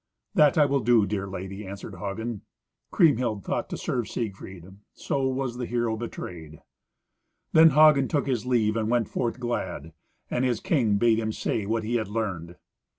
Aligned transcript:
"That 0.33 0.55
will 0.67 0.81
I 0.81 0.83
do, 0.83 1.05
dear 1.05 1.27
lady," 1.27 1.63
answered 1.63 1.93
Hagen. 1.97 2.41
Kriemhild 2.89 3.43
thought 3.45 3.69
to 3.69 3.77
serve 3.77 4.07
Siegfried; 4.09 4.65
so 4.95 5.27
was 5.27 5.57
the 5.57 5.67
hero 5.67 5.95
betrayed. 5.95 6.57
Then 7.53 7.69
Hagen 7.69 8.07
took 8.07 8.25
his 8.25 8.47
leave 8.47 8.75
and 8.75 8.89
went 8.89 9.09
forth 9.09 9.39
glad; 9.39 9.93
and 10.27 10.43
his 10.43 10.59
king 10.59 10.97
bade 10.97 11.19
him 11.19 11.31
say 11.31 11.67
what 11.67 11.83
he 11.83 11.97
had 11.97 12.07
learned. 12.07 12.55